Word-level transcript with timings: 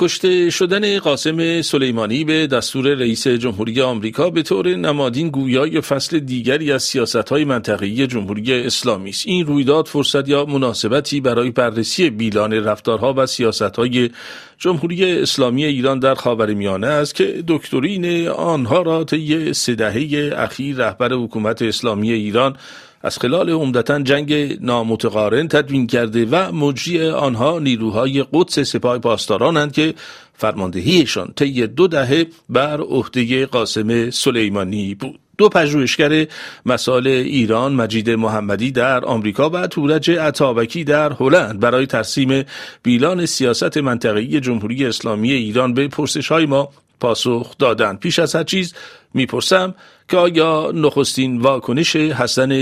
کشته 0.00 0.50
شدن 0.50 0.98
قاسم 0.98 1.62
سلیمانی 1.62 2.24
به 2.24 2.46
دستور 2.46 2.94
رئیس 2.94 3.26
جمهوری 3.28 3.80
آمریکا 3.82 4.30
به 4.30 4.42
طور 4.42 4.68
نمادین 4.68 5.28
گویای 5.28 5.80
فصل 5.80 6.18
دیگری 6.18 6.72
از 6.72 6.82
سیاست 6.82 7.28
های 7.28 7.44
منطقی 7.44 8.06
جمهوری 8.06 8.54
اسلامی 8.54 9.10
است. 9.10 9.26
این 9.26 9.46
رویداد 9.46 9.86
فرصت 9.86 10.28
یا 10.28 10.44
مناسبتی 10.44 11.20
برای 11.20 11.50
بررسی 11.50 12.10
بیلان 12.10 12.52
رفتارها 12.52 13.14
و 13.16 13.26
سیاست 13.26 13.62
های 13.62 14.10
جمهوری 14.58 15.20
اسلامی 15.20 15.64
ایران 15.64 15.98
در 15.98 16.14
خاورمیانه 16.14 16.86
است 16.86 17.14
که 17.14 17.44
دکترین 17.48 18.28
آنها 18.28 18.82
را 18.82 19.04
طی 19.04 19.52
سه 19.52 19.74
دهه 19.74 20.32
اخیر 20.36 20.76
رهبر 20.76 21.12
حکومت 21.12 21.62
اسلامی 21.62 22.12
ایران 22.12 22.56
از 23.02 23.18
خلال 23.18 23.50
عمدتا 23.50 24.00
جنگ 24.00 24.58
نامتقارن 24.60 25.48
تدوین 25.48 25.86
کرده 25.86 26.26
و 26.30 26.52
مجری 26.52 27.08
آنها 27.08 27.58
نیروهای 27.58 28.24
قدس 28.32 28.58
سپاه 28.58 28.98
پاسدارانند 28.98 29.72
که 29.72 29.94
فرماندهیشان 30.34 31.32
طی 31.36 31.66
دو 31.66 31.88
دهه 31.88 32.26
بر 32.48 32.80
عهده 32.80 33.46
قاسم 33.46 34.10
سلیمانی 34.10 34.94
بود. 34.94 35.18
دو 35.38 35.48
پژوهشگر 35.48 36.26
مسائل 36.66 37.06
ایران 37.06 37.72
مجید 37.72 38.10
محمدی 38.10 38.70
در 38.70 39.04
آمریکا 39.04 39.50
و 39.50 39.66
تورج 39.66 40.10
عطابکی 40.10 40.84
در 40.84 41.12
هلند. 41.12 41.60
برای 41.60 41.86
ترسیم 41.86 42.44
بیلان 42.82 43.26
سیاست 43.26 43.76
منطقه‌ای 43.76 44.40
جمهوری 44.40 44.86
اسلامی 44.86 45.32
ایران 45.32 45.74
به 45.74 45.88
پرسش 45.88 46.28
های 46.28 46.46
ما 46.46 46.68
پاسخ 47.00 47.58
دادند 47.58 47.98
پیش 47.98 48.18
از 48.18 48.34
هر 48.34 48.44
چیز 48.44 48.74
می‌پرسم 49.14 49.74
که 50.08 50.16
آیا 50.16 50.70
نخستین 50.74 51.40
واکنش 51.40 51.96
حسن 51.96 52.52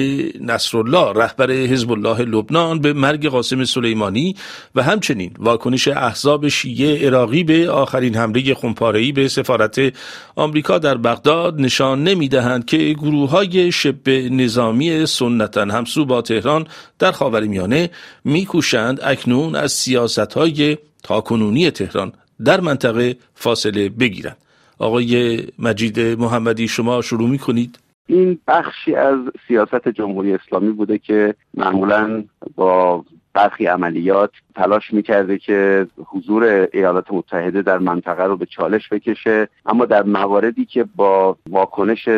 نصرالله 0.40 1.12
رهبر 1.12 1.50
حزب 1.50 1.92
الله 1.92 2.22
لبنان 2.22 2.80
به 2.80 2.92
مرگ 2.92 3.28
قاسم 3.28 3.64
سلیمانی 3.64 4.36
و 4.74 4.82
همچنین 4.82 5.34
واکنش 5.38 5.88
احزاب 5.88 6.48
شیعه 6.48 7.06
عراقی 7.06 7.44
به 7.44 7.70
آخرین 7.70 8.16
حمله 8.16 8.54
خونپاره‌ای 8.54 9.12
به 9.12 9.28
سفارت 9.28 9.92
آمریکا 10.36 10.78
در 10.78 10.96
بغداد 10.96 11.60
نشان 11.60 12.04
نمی‌دهند 12.04 12.64
که 12.64 12.76
گروه 12.76 13.30
های 13.30 13.72
شب 13.72 14.08
نظامی 14.08 15.06
سنتا 15.06 15.62
همسو 15.62 16.04
با 16.04 16.22
تهران 16.22 16.66
در 16.98 17.12
خاورمیانه 17.12 17.90
میکوشند 18.24 19.00
اکنون 19.02 19.54
از 19.54 19.72
سیاست 19.72 20.32
های 20.32 20.78
تاکنونی 21.02 21.70
تهران. 21.70 22.12
در 22.44 22.60
منطقه 22.60 23.16
فاصله 23.34 23.88
بگیرند 23.88 24.36
آقای 24.78 25.42
مجید 25.58 26.00
محمدی 26.00 26.68
شما 26.68 27.02
شروع 27.02 27.28
می 27.28 27.38
کنید 27.38 27.78
این 28.06 28.38
بخشی 28.48 28.94
از 28.94 29.18
سیاست 29.48 29.88
جمهوری 29.88 30.32
اسلامی 30.34 30.70
بوده 30.70 30.98
که 30.98 31.34
معمولا 31.54 32.24
با 32.54 33.04
برخی 33.36 33.66
عملیات 33.66 34.30
تلاش 34.54 34.92
می‌کرده 34.92 35.38
که 35.38 35.86
حضور 36.06 36.68
ایالات 36.72 37.04
متحده 37.10 37.62
در 37.62 37.78
منطقه 37.78 38.24
رو 38.24 38.36
به 38.36 38.46
چالش 38.46 38.88
بکشه. 38.88 39.48
اما 39.66 39.84
در 39.84 40.02
مواردی 40.02 40.64
که 40.64 40.84
با 40.96 41.36
واکنش 41.50 42.08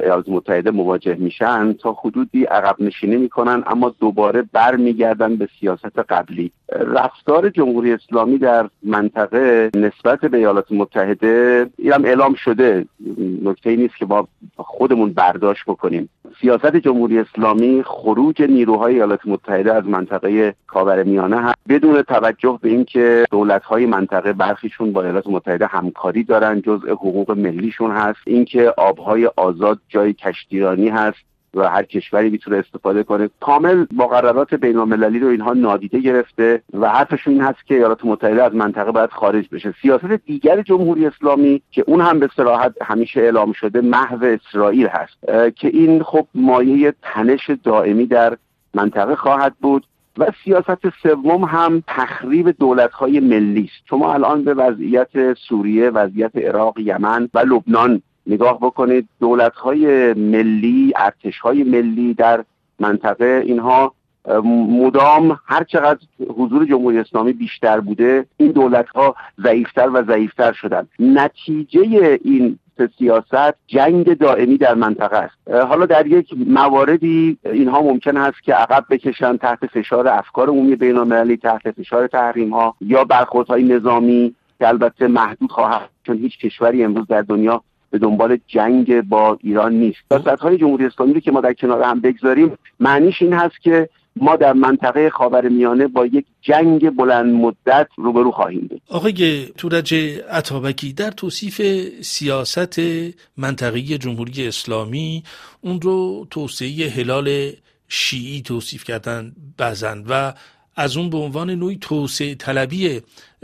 ایالات 0.00 0.28
متحده 0.28 0.70
مواجه 0.70 1.14
میشن 1.14 1.72
تا 1.72 1.92
حدودی 1.92 2.44
عقب 2.44 2.76
نشینی 2.80 3.16
می‌کنن 3.16 3.62
اما 3.66 3.94
دوباره 4.00 4.44
برمیگردن 4.52 5.36
به 5.36 5.48
سیاست 5.60 5.98
قبلی. 5.98 6.50
رفتار 6.72 7.50
جمهوری 7.50 7.92
اسلامی 7.92 8.38
در 8.38 8.68
منطقه 8.82 9.70
نسبت 9.76 10.20
به 10.20 10.38
ایالات 10.38 10.72
متحده 10.72 11.66
اینم 11.78 12.04
اعلام 12.04 12.34
شده. 12.34 12.86
نکته 13.42 13.70
ای 13.70 13.76
نیست 13.76 13.96
که 13.96 14.06
ما 14.06 14.28
خودمون 14.56 15.12
برداشت 15.12 15.64
بکنیم. 15.66 16.08
سیاست 16.40 16.76
جمهوری 16.76 17.18
اسلامی 17.18 17.82
خروج 17.82 18.42
نیروهای 18.42 18.94
ایالات 18.94 19.20
متحده 19.26 19.74
از 19.74 19.84
منطقه 19.86 20.54
میانه 21.06 21.36
هم 21.36 21.52
بدون 21.68 22.02
توجه 22.02 22.58
به 22.62 22.68
اینکه 22.68 23.24
دولت‌های 23.30 23.86
منطقه 23.86 24.32
برخیشون 24.32 24.92
با 24.92 25.02
ایالات 25.02 25.26
متحده 25.26 25.66
همکاری 25.66 26.24
دارن 26.24 26.60
جزء 26.60 26.92
حقوق 26.92 27.30
ملیشون 27.30 27.90
هست. 27.90 28.18
اینکه 28.26 28.74
آبهای 28.76 29.30
آزاد 29.36 29.78
جای 29.88 30.12
کشتیرانی 30.12 30.88
هست 30.88 31.18
و 31.54 31.68
هر 31.68 31.82
کشوری 31.82 32.30
می‌تونه 32.30 32.56
استفاده 32.56 33.02
کنه. 33.02 33.30
کامل 33.40 33.86
مقررات 33.92 34.54
بین 34.54 34.78
المللی 34.78 35.18
رو 35.18 35.28
اینها 35.28 35.52
نادیده 35.52 36.00
گرفته 36.00 36.62
و 36.72 36.90
حرفشون 36.90 37.32
این 37.32 37.42
هست 37.42 37.66
که 37.66 37.74
ایالات 37.74 38.04
متحده 38.04 38.42
از 38.42 38.54
منطقه 38.54 38.92
باید 38.92 39.10
خارج 39.10 39.48
بشه. 39.52 39.74
سیاست 39.82 40.12
دیگر 40.26 40.62
جمهوری 40.62 41.06
اسلامی 41.06 41.62
که 41.70 41.84
اون 41.86 42.00
هم 42.00 42.18
به 42.18 42.28
صراحت 42.36 42.74
همیشه 42.82 43.20
اعلام 43.20 43.52
شده 43.52 43.80
محو 43.80 44.24
اسرائیل 44.24 44.86
هست 44.86 45.16
که 45.56 45.68
این 45.68 46.02
خب 46.02 46.26
مایه 46.34 46.94
تنش 47.02 47.50
دائمی 47.64 48.06
در 48.06 48.36
منطقه 48.74 49.16
خواهد 49.16 49.54
بود. 49.60 49.86
و 50.18 50.26
سیاست 50.44 50.88
سوم 51.02 51.44
هم 51.44 51.82
تخریب 51.86 52.50
دولت‌های 52.50 53.20
ملی 53.20 53.70
است. 53.74 53.84
شما 53.88 54.14
الان 54.14 54.44
به 54.44 54.54
وضعیت 54.54 55.34
سوریه 55.34 55.90
وضعیت 55.90 56.36
عراق 56.36 56.78
یمن 56.78 57.28
و 57.34 57.38
لبنان 57.38 58.02
نگاه 58.26 58.58
بکنید. 58.60 59.08
دولت‌های 59.20 60.14
ملی 60.14 60.92
ارتش‌های 60.96 61.62
ملی 61.62 62.14
در 62.14 62.44
منطقه 62.80 63.42
اینها 63.46 63.94
مدام 64.68 65.38
هر 65.46 65.64
چقدر 65.64 66.00
حضور 66.36 66.64
جمهوری 66.64 66.98
اسلامی 66.98 67.32
بیشتر 67.32 67.80
بوده 67.80 68.26
این 68.36 68.52
دولت 68.52 68.88
ها 68.88 69.14
ضعیفتر 69.42 69.90
و 69.92 70.02
ضعیفتر 70.02 70.52
شدن. 70.52 70.86
نتیجه 70.98 72.18
این 72.24 72.58
سیاست 72.98 73.54
جنگ 73.66 74.18
دائمی 74.18 74.56
در 74.56 74.74
منطقه 74.74 75.16
است. 75.16 75.48
حالا 75.68 75.86
در 75.86 76.06
یک 76.06 76.28
مواردی 76.46 77.38
اینها 77.44 77.82
ممکن 77.82 78.16
است 78.16 78.42
که 78.42 78.54
عقب 78.54 78.84
بکشن 78.90 79.36
تحت 79.36 79.66
فشار 79.66 80.08
افکار 80.08 80.48
عمومی 80.48 80.76
بین 80.76 80.96
المللی 80.96 81.36
تحت 81.36 81.70
فشار 81.70 82.06
تحریم 82.06 82.54
ها 82.54 82.74
یا 82.80 83.04
برخوردهای 83.04 83.62
نظامی 83.62 84.34
که 84.58 84.68
البته 84.68 85.06
محدود 85.06 85.50
خواهد 85.50 85.88
چون 86.06 86.18
هیچ 86.18 86.38
کشوری 86.38 86.84
امروز 86.84 87.06
در 87.06 87.22
دنیا 87.22 87.62
به 87.90 87.98
دنبال 87.98 88.38
جنگ 88.46 89.00
با 89.00 89.38
ایران 89.40 89.72
نیست. 89.72 89.98
سیاست 90.08 90.28
های 90.42 90.56
جمهوری 90.56 90.86
اسلامی 90.86 91.14
رو 91.14 91.20
که 91.20 91.32
ما 91.32 91.40
در 91.40 91.52
کنار 91.52 91.82
هم 91.82 92.00
بگذاریم 92.00 92.52
معنیش 92.80 93.22
این 93.22 93.32
هست 93.32 93.60
که 93.60 93.88
ما 94.16 94.36
در 94.36 94.52
منطقه 94.52 95.10
خاورمیانه 95.10 95.86
با 95.86 96.06
یک 96.06 96.24
جنگ 96.42 96.90
بلند 96.90 97.34
مدت 97.34 97.88
روبرو 97.96 98.30
خواهیم 98.30 98.66
بود. 98.66 98.82
آقای 98.88 99.46
تورج 99.46 99.94
عطابکی 100.30 100.92
در 100.92 101.10
توصیف 101.10 101.60
سیاست 102.00 102.80
منطقی 103.36 103.98
جمهوری 103.98 104.48
اسلامی 104.48 105.22
اون 105.60 105.80
رو 105.80 106.26
توسعه 106.30 106.90
هلال 106.90 107.52
شیعی 107.88 108.42
توصیف 108.42 108.84
کردن 108.84 109.32
بزند 109.58 110.06
و 110.08 110.32
از 110.76 110.96
اون 110.96 111.10
به 111.10 111.16
عنوان 111.16 111.50
نوعی 111.50 111.78
توسعه 111.80 112.34
طلبی 112.34 113.00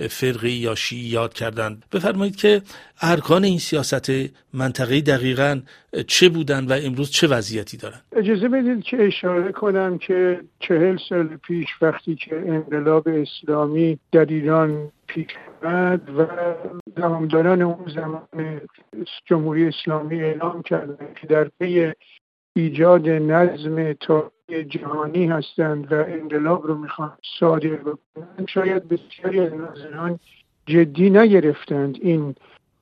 فرقی 0.08 0.50
یا 0.50 0.74
شیعی 0.74 1.08
یاد 1.08 1.32
کردند. 1.32 1.84
بفرمایید 1.92 2.36
که 2.36 2.62
ارکان 3.02 3.44
این 3.44 3.58
سیاست 3.58 4.10
منطقه 4.54 5.00
دقیقا 5.00 5.60
چه 6.06 6.28
بودند 6.28 6.70
و 6.70 6.74
امروز 6.74 7.10
چه 7.10 7.26
وضعیتی 7.26 7.76
دارند؟ 7.76 8.02
اجازه 8.16 8.48
بدید 8.48 8.82
که 8.82 9.06
اشاره 9.06 9.52
کنم 9.52 9.98
که 9.98 10.40
چهل 10.60 10.98
سال 11.08 11.26
پیش 11.36 11.68
وقتی 11.82 12.16
که 12.16 12.36
انقلاب 12.36 13.08
اسلامی 13.08 13.98
در 14.12 14.24
ایران 14.24 14.92
پیش 15.06 15.26
و 15.62 15.98
زمامداران 16.96 17.62
اون 17.62 17.92
زمان 17.94 18.60
جمهوری 19.26 19.68
اسلامی 19.68 20.22
اعلام 20.22 20.62
کردند 20.62 21.14
که 21.20 21.26
در 21.26 21.50
پی 21.58 21.92
ایجاد 22.56 23.08
نظم 23.08 23.92
تا 23.92 24.32
جهانی 24.54 25.26
هستند 25.26 25.92
و 25.92 25.94
انقلاب 25.94 26.66
رو 26.66 26.78
می‌خوان 26.78 27.12
صادر 27.40 27.68
بکنند 27.68 28.48
شاید 28.48 28.88
بسیاری 28.88 29.40
از 29.40 29.52
ناظران 29.54 30.18
جدی 30.66 31.10
نگرفتند 31.10 31.98
این 32.00 32.34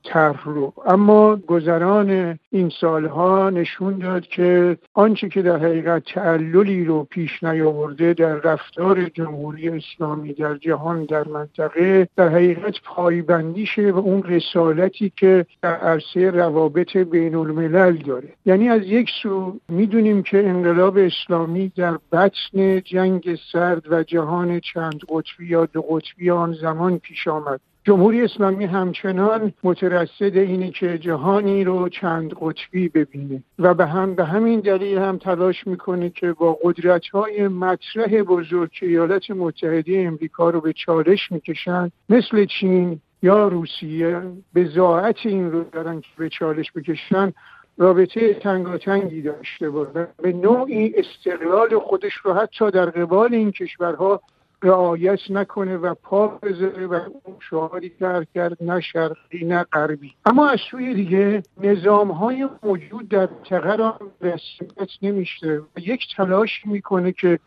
طرح 0.03 0.45
رو. 0.45 0.73
اما 0.85 1.35
گذران 1.35 2.39
این 2.51 2.71
سالها 2.81 3.49
نشون 3.49 3.97
داد 3.97 4.27
که 4.27 4.77
آنچه 4.93 5.29
که 5.29 5.41
در 5.41 5.57
حقیقت 5.57 6.03
تعللی 6.13 6.85
رو 6.85 7.03
پیش 7.03 7.43
نیاورده 7.43 8.13
در 8.13 8.35
رفتار 8.35 9.03
جمهوری 9.03 9.69
اسلامی 9.69 10.33
در 10.33 10.55
جهان 10.55 11.05
در 11.05 11.27
منطقه 11.27 12.07
در 12.15 12.29
حقیقت 12.29 12.73
پایبندیشه 12.85 13.91
و 13.91 13.97
اون 13.97 14.23
رسالتی 14.23 15.11
که 15.15 15.45
در 15.61 15.75
عرصه 15.75 16.31
روابط 16.31 16.97
بین 16.97 17.35
الملل 17.35 17.97
داره. 17.97 18.29
یعنی 18.45 18.69
از 18.69 18.81
یک 18.85 19.09
سو 19.23 19.59
می‌دونیم 19.69 20.23
که 20.23 20.47
انقلاب 20.49 20.97
اسلامی 20.97 21.71
در 21.75 21.97
بطن 22.11 22.81
جنگ 22.81 23.39
سرد 23.51 23.91
و 23.91 24.03
جهان 24.03 24.59
چند 24.59 24.99
قطبی 25.09 25.45
یا 25.45 25.65
دو 25.65 25.81
قطبی 25.81 26.29
آن 26.29 26.53
زمان 26.53 26.97
پیش 26.97 27.27
آمد. 27.27 27.59
جمهوری 27.83 28.21
اسلامی 28.21 28.65
همچنان 28.65 29.53
مترصد 29.63 30.37
اینه 30.37 30.71
که 30.71 30.97
جهانی 30.97 31.63
رو 31.63 31.89
چند 31.89 32.33
قطبی 32.41 32.89
ببینه 32.89 33.43
و 33.59 33.73
به 33.73 33.85
هم 33.85 34.15
به 34.15 34.25
همین 34.25 34.59
دلیل 34.59 34.97
هم 34.97 35.17
تلاش 35.17 35.67
می‌کنه 35.67 36.09
که 36.09 36.33
با 36.33 36.57
قدرت 36.63 37.07
های 37.07 37.47
مطرح 37.47 38.21
بزرگ 38.21 38.71
که 38.71 38.85
ایالات 38.85 39.31
متحده 39.31 40.03
امریکا 40.07 40.49
رو 40.49 40.61
به 40.61 40.73
چالش 40.73 41.31
می‌کشن 41.31 41.91
مثل 42.09 42.45
چین 42.45 43.01
یا 43.23 43.47
روسیه 43.47 44.21
به 44.53 44.65
زاعت 44.65 45.25
این 45.25 45.51
رو 45.51 45.63
دارن 45.63 46.01
که 46.01 46.07
به 46.17 46.29
چالش 46.29 46.71
بکشن 46.71 47.33
رابطه 47.77 48.33
تنگاتنگی 48.33 49.21
داشته 49.21 49.69
باشه 49.69 50.07
به 50.23 50.33
نوعی 50.33 50.93
استقلال 50.95 51.79
خودش 51.79 52.13
رو 52.13 52.33
حتی 52.33 52.71
در 52.71 52.85
قبال 52.85 53.33
این 53.33 53.51
کشورها 53.51 54.21
رعایت 54.63 55.19
نکنه 55.29 55.77
و 55.77 55.93
پا 55.93 56.27
بذاره 56.27 56.87
و 56.87 56.93
اون 56.93 57.35
شعاری 57.49 57.89
تر 57.89 58.25
کرد 58.35 58.63
نه 58.63 58.81
شرقی 58.81 59.45
نه 59.45 59.63
غربی. 59.63 60.13
اما 60.25 60.49
از 60.49 60.59
سوی 60.71 60.93
دیگه 60.93 61.43
نظام 61.57 62.11
های 62.11 62.49
موجود 62.63 63.09
در 63.09 63.29
منطقه 63.51 63.93
رسمیت 64.21 64.89
نمیشه 65.01 65.61
و 65.75 65.79
یک 65.79 66.15
تلاش 66.17 66.65
می‌کنه 66.65 67.11
که 67.11 67.39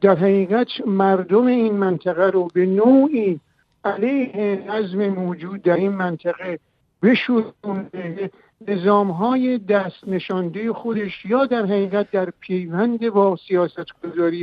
در 0.00 0.14
حقیقت 0.16 0.66
مردم 0.86 1.46
این 1.46 1.72
منطقه 1.72 2.26
رو 2.26 2.48
به 2.54 2.66
نوعی 2.66 3.40
علیه 3.84 4.64
نظم 4.68 5.08
موجود 5.08 5.62
در 5.62 5.76
این 5.76 5.92
منطقه 5.92 6.58
بشورونه. 7.02 8.30
نظام 8.68 9.10
های 9.10 9.58
دست 9.58 10.08
نشانده 10.08 10.72
خودش 10.72 11.24
یا 11.24 11.46
در 11.46 11.62
حقیقت 11.62 12.10
در 12.10 12.30
پیوند 12.40 13.08
با 13.08 13.36
سیاست 13.48 13.92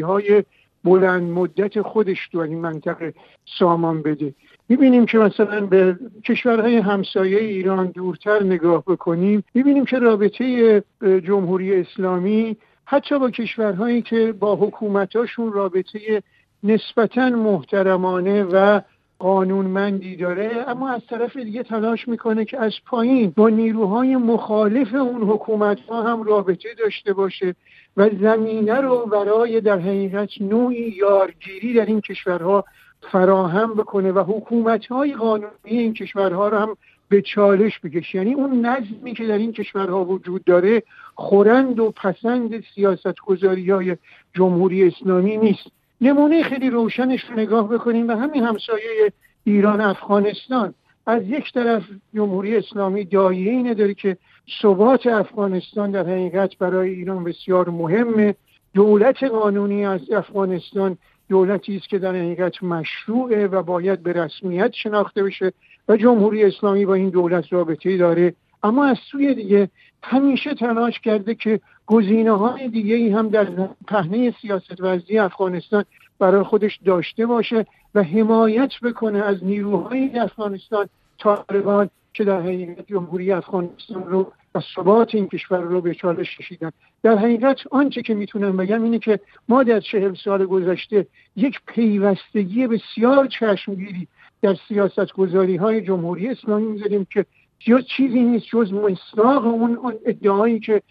های 0.04 0.44
بلند 0.88 1.32
مدت 1.32 1.82
خودش 1.82 2.28
تو 2.32 2.40
این 2.40 2.60
منطقه 2.62 3.14
سامان 3.60 4.02
بده. 4.02 4.34
می‌بینیم 4.70 5.06
که 5.06 5.18
مثلا 5.18 5.66
به 5.66 6.00
کشورهای 6.26 6.78
همسایه 6.78 7.40
ایران 7.40 7.88
دورتر 7.88 8.44
نگاه 8.44 8.84
بکنیم 8.88 9.44
می‌بینیم 9.54 9.86
که 9.86 10.00
رابطه 10.00 10.84
جمهوری 11.24 11.76
اسلامی 11.76 12.58
حتی 12.86 13.20
با 13.20 13.32
کشورهایی 13.32 14.02
که 14.02 14.34
با 14.40 14.56
حکومتاشون 14.56 15.54
رابطه 15.54 16.24
نسبتا 16.64 17.30
محترمانه 17.30 18.44
و 18.44 18.82
قانونمندی 19.20 20.16
داره 20.16 20.66
اما 20.68 20.90
از 20.90 21.02
طرف 21.10 21.38
دیگه 21.38 21.64
تلاش 21.64 22.08
می‌کنه 22.08 22.46
که 22.46 22.60
از 22.60 22.74
پایین 22.86 23.34
با 23.36 23.50
نیروهای 23.50 24.16
مخالف 24.16 24.94
اون 24.94 25.22
حکومت 25.22 25.80
ها 25.80 26.04
هم 26.04 26.24
رابطه 26.24 26.70
داشته 26.80 27.14
باشه 27.14 27.56
و 27.98 28.10
زمینه 28.22 28.76
رو 28.76 29.06
برای 29.06 29.62
در 29.62 29.80
حقیقت 29.80 30.30
نوعی 30.42 30.96
یارگیری 30.98 31.74
در 31.74 31.86
این 31.86 32.02
کشورها 32.02 32.66
فراهم 33.12 33.74
بکنه 33.74 34.12
و 34.12 34.20
حکومت 34.20 34.86
های 34.86 35.14
قانونی 35.14 35.52
این 35.64 35.94
کشورها 35.94 36.48
رو 36.48 36.58
هم 36.58 36.78
به 37.10 37.22
چالش 37.22 37.80
بکش 37.84 38.16
یعنی 38.16 38.34
اون 38.34 38.66
نظمی 38.66 39.14
که 39.14 39.28
در 39.28 39.38
این 39.38 39.52
کشورها 39.52 40.06
وجود 40.06 40.44
داره 40.44 40.84
خورند 41.16 41.80
و 41.80 41.92
پسند 41.92 42.64
سیاست 42.76 43.20
های 43.44 43.98
جمهوری 44.34 44.88
اسلامی 44.88 45.38
نیست. 45.38 45.77
نمونه 46.02 46.44
خیلی 46.44 46.70
روشنش 46.70 47.24
رو 47.30 47.40
نگاه 47.40 47.70
بکنیم 47.70 48.08
و 48.08 48.12
همین 48.12 48.44
همسایه 48.44 49.14
ایران 49.44 49.82
افغانستان. 49.82 50.74
از 51.06 51.24
یک 51.24 51.54
طرف 51.54 51.84
جمهوری 52.16 52.58
اسلامی 52.58 53.06
دایه 53.06 53.52
اینه 53.52 53.74
داره 53.74 53.94
که 53.94 54.18
ثبات 54.62 55.08
افغانستان 55.08 55.92
در 55.92 56.04
حقیقت 56.04 56.58
برای 56.58 56.90
ایران 56.90 57.24
بسیار 57.24 57.70
مهمه. 57.70 58.36
دولت 58.74 59.24
قانونی 59.24 59.86
از 59.86 60.12
افغانستان 60.12 60.98
دولتی 61.30 61.76
است 61.78 61.90
که 61.90 62.00
در 62.00 62.16
حقیقت 62.16 62.64
مشروعه 62.64 63.48
و 63.48 63.64
باید 63.64 64.04
به 64.04 64.14
رسمیت 64.14 64.72
شناخته 64.74 65.24
بشه 65.24 65.54
و 65.88 65.98
جمهوری 65.98 66.44
اسلامی 66.44 66.86
با 66.86 66.94
این 66.94 67.10
دولت 67.10 67.54
رابطه 67.54 67.98
داره. 67.98 68.34
اما 68.64 68.86
از 68.86 68.98
سوی 69.12 69.34
دیگه 69.34 69.70
همیشه 70.04 70.54
تلاش 70.54 71.00
کرده 71.00 71.36
که 71.36 71.60
گزینه 71.88 72.32
های 72.32 72.68
دیگه 72.68 72.96
ای 72.96 73.10
هم 73.10 73.30
در 73.30 73.48
پهنه 73.88 74.36
سیاست 74.42 74.82
وزی 74.82 75.18
افغانستان 75.18 75.86
برای 76.20 76.44
خودش 76.44 76.80
داشته 76.86 77.26
باشه 77.26 77.66
و 77.96 78.04
حمایت 78.04 78.72
بکنه 78.84 79.20
از 79.20 79.44
نیروهای 79.44 80.20
افغانستان 80.20 80.90
طالبان 81.20 81.90
که 82.14 82.24
در 82.24 82.42
حقیقت 82.42 82.88
جمهوری 82.88 83.32
افغانستان 83.32 84.04
رو 84.04 84.32
و 84.56 84.62
ثبات 84.76 85.16
این 85.16 85.28
کشور 85.28 85.60
رو 85.60 85.82
به 85.82 85.94
چالش 85.94 86.38
کشیدن. 86.38 86.72
در 87.04 87.18
حقیقت 87.18 87.58
آنچه 87.72 88.02
که 88.02 88.14
می‌تونم 88.14 88.58
بگم 88.58 88.84
اینه 88.84 89.00
که 89.00 89.20
ما 89.50 89.64
در 89.64 89.80
چهل 89.80 90.16
سال 90.24 90.46
گذشته 90.46 91.08
یک 91.36 91.60
پیوستگی 91.68 92.68
بسیار 92.68 93.28
چشمگیری 93.28 94.08
در 94.42 94.56
سیاست 94.68 95.14
گذاری 95.14 95.56
های 95.56 95.82
جمهوری 95.82 96.30
اسلامی 96.30 96.66
می‌ذاریم 96.66 97.08
که 97.10 97.26
یا 97.68 97.82
چیزی 97.82 98.20
نیست 98.20 98.46
جز 98.46 98.74
مصداق 98.74 99.46
اون 99.46 99.80
ادعایی 100.06 100.60
که 100.60 100.82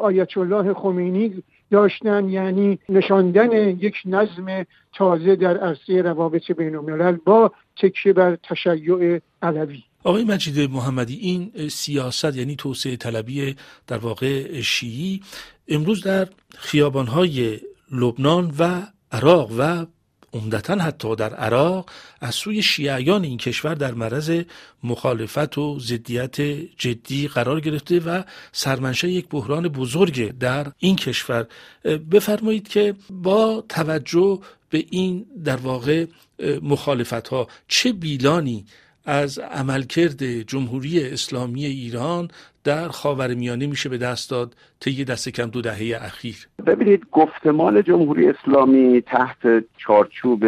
آیت 0.00 0.38
الله 0.38 0.74
خمینی 0.74 1.42
داشتن 1.70 2.28
یعنی 2.28 2.78
نشاندن 2.88 3.68
یک 3.68 3.94
نظم 4.06 4.66
تازه 4.92 5.36
در 5.36 5.56
عرصه 5.56 6.02
روابط 6.02 6.50
بین 6.50 6.76
الملل 6.76 7.16
با 7.16 7.52
تکیه 7.76 8.12
بر 8.12 8.36
تشیع 8.36 9.20
علوی. 9.42 9.82
آقای 10.04 10.24
مجید 10.24 10.70
محمدی 10.70 11.16
این 11.16 11.68
سیاست 11.68 12.36
یعنی 12.36 12.56
توسعه 12.56 12.96
طلبی 12.96 13.56
در 13.86 13.98
واقع 13.98 14.60
شیعی 14.60 15.20
امروز 15.68 16.04
در 16.04 16.28
خیابانهای 16.58 17.58
لبنان 17.92 18.54
و 18.58 18.82
عراق 19.12 19.50
و 19.58 19.86
عمدتا 20.32 20.74
حتی 20.74 21.16
در 21.16 21.34
عراق 21.34 21.90
از 22.20 22.34
سوی 22.34 22.62
شیعیان 22.62 23.24
این 23.24 23.38
کشور 23.38 23.74
در 23.74 23.94
معرض 23.94 24.42
مخالفت 24.84 25.58
و 25.58 25.78
ضدیت 25.78 26.40
جدی 26.78 27.28
قرار 27.28 27.60
گرفته 27.60 28.00
و 28.00 28.22
سرمنشه 28.52 29.08
یک 29.08 29.28
بحران 29.28 29.68
بزرگ 29.68 30.38
در 30.38 30.66
این 30.78 30.96
کشور. 30.96 31.46
بفرمایید 32.10 32.68
که 32.68 32.94
با 33.10 33.64
توجه 33.68 34.40
به 34.70 34.84
این 34.90 35.26
در 35.44 35.56
واقع 35.56 36.06
مخالفت 36.62 37.28
ها 37.28 37.48
چه 37.68 37.92
بیلانی 37.92 38.64
از 39.04 39.38
عملکرد 39.38 40.24
جمهوری 40.24 41.08
اسلامی 41.08 41.66
ایران 41.66 42.28
در 42.64 42.88
خاورمیانه 42.88 43.66
میشه 43.66 43.88
به 43.88 43.98
دست 43.98 44.30
داد 44.30 44.56
طی 44.80 45.04
دست 45.04 45.28
کم 45.28 45.46
دو 45.46 45.60
دهه 45.60 45.98
اخیر. 46.02 46.48
ببینید 46.66 47.06
گفتمان 47.12 47.82
جمهوری 47.82 48.28
اسلامی 48.28 49.00
تحت 49.00 49.64
چارچوب 49.76 50.44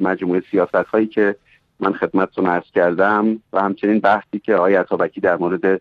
مجموعه 0.00 0.42
سیاست 0.50 0.74
هایی 0.74 1.06
که 1.06 1.36
من 1.80 1.92
خدمتتون 1.92 2.46
عرض 2.46 2.70
کردم 2.74 3.40
و 3.52 3.60
همچنین 3.60 4.00
بحثی 4.00 4.38
که 4.38 4.54
آقای 4.54 4.74
عطابکی 4.74 5.20
در 5.20 5.36
مورد 5.36 5.80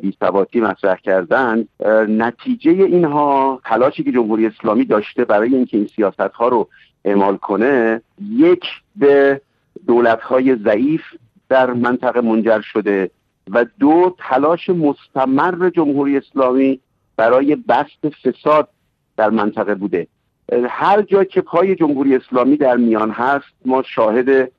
بیثباتی 0.00 0.60
مطرح 0.60 0.96
کردن 0.96 1.64
نتیجه 2.08 2.70
اینها 2.70 3.60
تلاشی 3.64 4.04
که 4.04 4.12
جمهوری 4.12 4.46
اسلامی 4.46 4.84
داشته 4.84 5.24
برای 5.24 5.54
اینکه 5.54 5.76
این 5.76 5.86
سیاست 5.96 6.20
ها 6.20 6.48
رو 6.48 6.68
اعمال 7.04 7.36
کنه 7.36 8.02
یک 8.30 8.64
به 8.96 9.40
دولت 9.86 10.20
های 10.20 10.56
ضعیف 10.56 11.02
در 11.48 11.72
منطقه 11.72 12.20
منجر 12.20 12.60
شده 12.60 13.10
و 13.50 13.66
دو 13.78 14.16
تلاش 14.18 14.70
مستمر 14.70 15.70
جمهوری 15.70 16.16
اسلامی 16.16 16.80
برای 17.16 17.56
بست 17.56 18.08
فساد 18.22 18.68
در 19.16 19.30
منطقه 19.30 19.74
بوده. 19.74 20.06
هر 20.68 21.02
جا 21.02 21.24
که 21.24 21.40
پای 21.40 21.74
جمهوری 21.74 22.16
اسلامی 22.16 22.56
در 22.56 22.76
میان 22.76 23.10
هست 23.10 23.46
ما 23.64 23.82
شاهد 23.82 24.52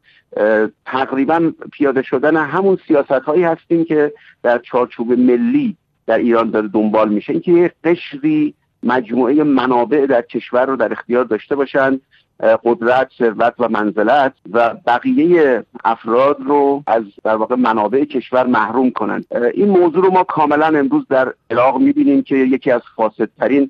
تقریبا 0.85 1.51
پیاده 1.71 2.01
شدن 2.01 2.37
همون 2.37 2.77
سیاست 2.87 3.11
هایی 3.11 3.43
هستیم 3.43 3.85
که 3.85 4.13
در 4.43 4.59
چارچوب 4.59 5.11
ملی 5.11 5.77
در 6.07 6.17
ایران 6.17 6.49
داره 6.49 6.67
دنبال 6.67 7.09
میشه. 7.09 7.33
اینکه 7.33 7.51
یک 7.51 7.71
قشری 7.83 8.53
مجموعه 8.83 9.43
منابع 9.43 10.05
در 10.05 10.21
کشور 10.21 10.65
رو 10.65 10.75
در 10.75 10.91
اختیار 10.91 11.25
داشته 11.25 11.55
باشند 11.55 12.01
قدرت 12.39 13.11
ثروت 13.17 13.53
و 13.59 13.69
منزلت 13.69 14.33
و 14.51 14.75
بقیه 14.87 15.63
افراد 15.83 16.37
رو 16.39 16.83
از 16.87 17.03
در 17.23 17.35
واقع 17.35 17.55
منابع 17.55 18.05
کشور 18.05 18.47
محروم 18.47 18.91
کنند 18.91 19.25
این 19.53 19.69
موضوع 19.69 20.03
رو 20.03 20.11
ما 20.11 20.23
کاملا 20.23 20.79
امروز 20.79 21.05
در 21.09 21.33
عراق 21.51 21.77
می‌بینیم 21.77 22.23
که 22.23 22.35
یکی 22.35 22.71
از 22.71 22.81
فاسدترین 22.95 23.69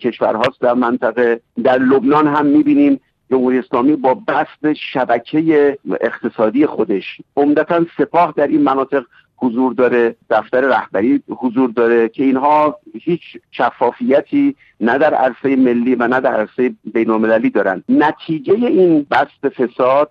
کشورهاست 0.00 0.60
در 0.60 0.74
منطقه. 0.74 1.40
در 1.64 1.78
لبنان 1.78 2.26
هم 2.26 2.46
می‌بینیم 2.46 3.00
جمهوری 3.30 3.58
اسلامی 3.58 3.96
با 3.96 4.14
بست 4.14 4.72
شبکه 4.72 5.78
اقتصادی 6.00 6.66
خودش. 6.66 7.20
عمدتا 7.36 7.86
سپاه 7.98 8.34
در 8.36 8.46
این 8.46 8.62
مناطق 8.62 9.04
حضور 9.38 9.72
داره 9.72 10.16
دفتر 10.30 10.60
رهبری 10.60 11.22
حضور 11.28 11.70
داره 11.70 12.08
که 12.08 12.24
اینها 12.24 12.78
هیچ 13.02 13.20
شفافیتی 13.50 14.56
نه 14.80 14.98
در 14.98 15.14
عرصه 15.14 15.56
ملی 15.56 15.94
و 15.94 16.08
نه 16.08 16.20
در 16.20 16.34
عرصه 16.34 16.74
بین 16.94 17.48
دارن. 17.54 17.84
نتیجه 17.88 18.54
این 18.54 19.06
بست 19.10 19.48
فساد 19.48 20.10